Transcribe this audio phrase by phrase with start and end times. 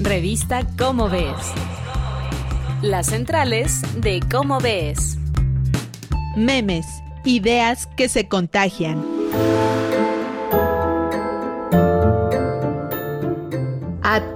[0.00, 1.24] Revista Cómo Ves.
[2.82, 5.18] Las centrales de Cómo Ves.
[6.36, 6.86] Memes,
[7.24, 9.04] ideas que se contagian.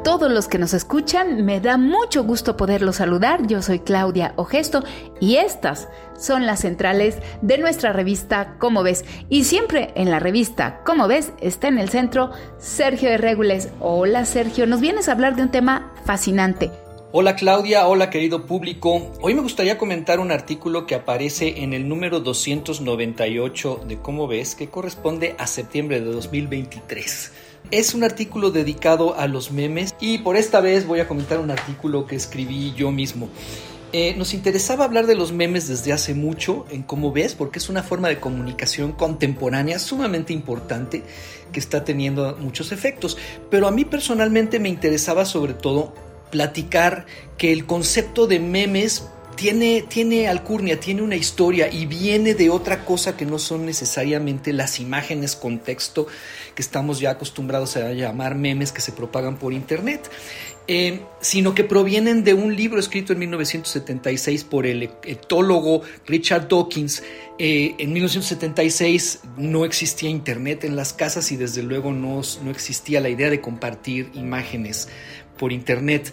[0.04, 3.46] Todos los que nos escuchan, me da mucho gusto poderlos saludar.
[3.46, 4.82] Yo soy Claudia Ogesto
[5.20, 5.88] y estas
[6.18, 9.04] son las centrales de nuestra revista Cómo ves.
[9.28, 13.68] Y siempre en la revista Cómo ves está en el centro Sergio de Regules.
[13.78, 16.81] Hola Sergio, nos vienes a hablar de un tema fascinante.
[17.14, 19.12] Hola Claudia, hola querido público.
[19.20, 24.54] Hoy me gustaría comentar un artículo que aparece en el número 298 de Cómo ves,
[24.54, 27.32] que corresponde a septiembre de 2023.
[27.70, 31.50] Es un artículo dedicado a los memes y por esta vez voy a comentar un
[31.50, 33.28] artículo que escribí yo mismo.
[33.92, 37.68] Eh, nos interesaba hablar de los memes desde hace mucho en cómo ves, porque es
[37.68, 41.02] una forma de comunicación contemporánea sumamente importante
[41.52, 43.18] que está teniendo muchos efectos.
[43.50, 45.92] Pero a mí personalmente me interesaba sobre todo
[46.32, 47.06] platicar
[47.38, 52.84] que el concepto de memes tiene, tiene alcurnia, tiene una historia y viene de otra
[52.84, 56.06] cosa que no son necesariamente las imágenes contexto
[56.54, 60.10] que estamos ya acostumbrados a llamar memes que se propagan por internet.
[60.68, 67.02] Eh, sino que provienen de un libro escrito en 1976 por el etólogo Richard Dawkins.
[67.40, 73.00] Eh, en 1976 no existía internet en las casas y desde luego no, no existía
[73.00, 74.88] la idea de compartir imágenes
[75.36, 76.12] por internet.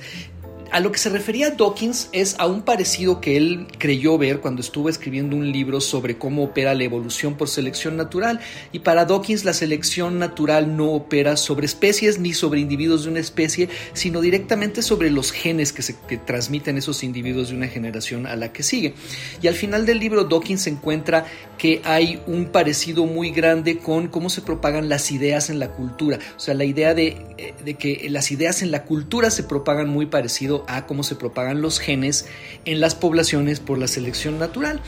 [0.71, 4.61] A lo que se refería Dawkins es a un parecido que él creyó ver cuando
[4.61, 8.39] estuvo escribiendo un libro sobre cómo opera la evolución por selección natural.
[8.71, 13.19] Y para Dawkins la selección natural no opera sobre especies ni sobre individuos de una
[13.19, 15.93] especie, sino directamente sobre los genes que se
[16.27, 18.93] transmiten esos individuos de una generación a la que sigue.
[19.41, 21.25] Y al final del libro Dawkins encuentra
[21.57, 26.19] que hay un parecido muy grande con cómo se propagan las ideas en la cultura.
[26.37, 29.89] O sea, la idea de, eh, de que las ideas en la cultura se propagan
[29.89, 32.27] muy parecido a cómo se propagan los genes
[32.65, 34.81] en las poblaciones por la selección natural.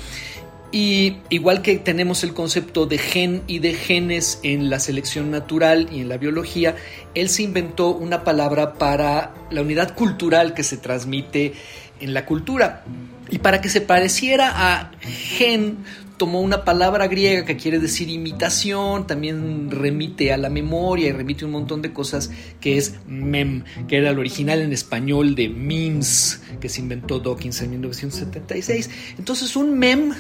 [0.72, 5.90] Y igual que tenemos el concepto de gen y de genes en la selección natural
[5.92, 6.76] y en la biología,
[7.14, 11.54] él se inventó una palabra para la unidad cultural que se transmite
[12.00, 12.86] en la cultura.
[13.30, 15.80] Y para que se pareciera a gen,
[16.22, 21.46] tomó una palabra griega que quiere decir imitación, también remite a la memoria y remite
[21.46, 26.44] un montón de cosas, que es mem, que era el original en español de memes,
[26.60, 28.92] que se inventó Dawkins en 1976.
[29.18, 30.12] Entonces un mem,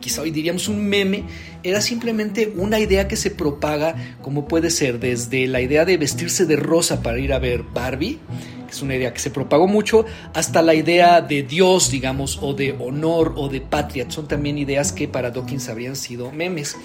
[0.00, 1.22] quizá hoy diríamos un meme,
[1.62, 6.46] era simplemente una idea que se propaga, como puede ser desde la idea de vestirse
[6.46, 8.18] de rosa para ir a ver Barbie,
[8.72, 10.04] es una idea que se propagó mucho,
[10.34, 14.10] hasta la idea de Dios, digamos, o de honor o de patria.
[14.10, 16.76] Son también ideas que para Dawkins habrían sido memes.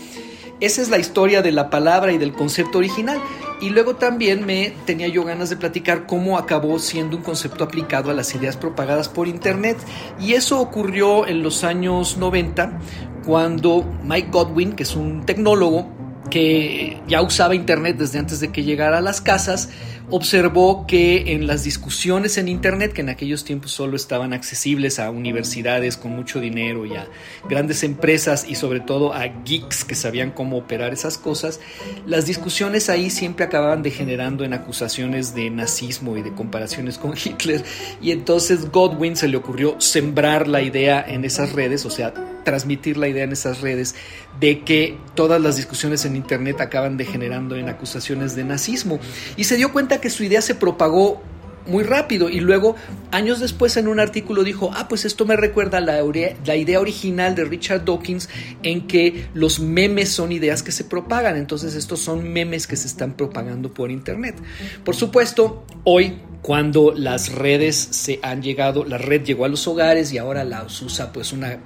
[0.61, 3.19] Esa es la historia de la palabra y del concepto original.
[3.61, 8.11] Y luego también me tenía yo ganas de platicar cómo acabó siendo un concepto aplicado
[8.11, 9.77] a las ideas propagadas por Internet.
[10.19, 12.79] Y eso ocurrió en los años 90,
[13.25, 16.00] cuando Mike Godwin, que es un tecnólogo,
[16.31, 19.69] que ya usaba Internet desde antes de que llegara a las casas,
[20.09, 25.09] observó que en las discusiones en Internet, que en aquellos tiempos solo estaban accesibles a
[25.09, 27.07] universidades con mucho dinero y a
[27.47, 31.59] grandes empresas y sobre todo a geeks que sabían cómo operar esas cosas,
[32.05, 37.63] las discusiones ahí siempre acababan degenerando en acusaciones de nazismo y de comparaciones con Hitler.
[38.01, 42.13] Y entonces Godwin se le ocurrió sembrar la idea en esas redes, o sea,
[42.43, 43.95] transmitir la idea en esas redes
[44.39, 48.99] de que todas las discusiones en Internet acaban degenerando en acusaciones de nazismo.
[49.37, 51.21] Y se dio cuenta que su idea se propagó
[51.65, 52.75] muy rápido y luego
[53.11, 56.01] años después en un artículo dijo, ah, pues esto me recuerda la,
[56.45, 58.29] la, idea original de Richard Dawkins
[58.63, 62.87] en que los memes son ideas que se propagan, entonces estos son memes que se
[62.87, 64.35] están propagando por internet.
[64.83, 70.11] Por supuesto, hoy cuando las redes se han llegado, la red llegó a los hogares
[70.11, 71.59] y ahora la usa pues una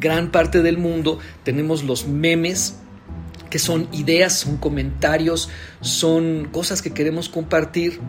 [0.00, 2.76] gran parte del mundo, tenemos los memes
[3.50, 5.48] que son ideas, son comentarios,
[5.80, 8.00] son cosas que queremos compartir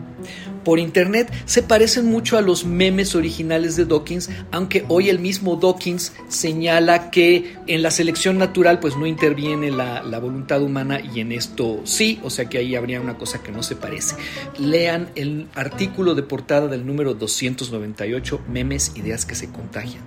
[0.64, 5.56] por internet, se parecen mucho a los memes originales de Dawkins, aunque hoy el mismo
[5.56, 11.20] Dawkins señala que en la selección natural pues no interviene la, la voluntad humana y
[11.20, 14.16] en esto sí, o sea que ahí habría una cosa que no se parece.
[14.58, 20.02] Lean el artículo de portada del número 298, Memes, Ideas que se contagian.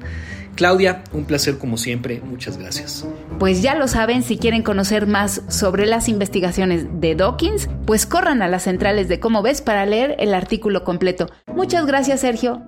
[0.56, 3.06] Claudia, un placer como siempre, muchas gracias.
[3.39, 8.41] Pues ya lo saben, si quieren conocer más sobre las investigaciones de Dawkins, pues corran
[8.41, 11.29] a las centrales de Cómo ves para leer el artículo completo.
[11.47, 12.61] Muchas gracias, Sergio.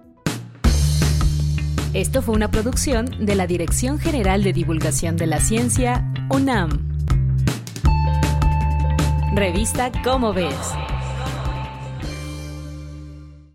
[1.93, 6.93] Esto fue una producción de la Dirección General de Divulgación de la Ciencia, UNAM.
[9.35, 10.55] Revista Cómo ves.